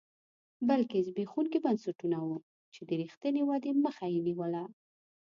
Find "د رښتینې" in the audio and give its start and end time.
2.87-3.41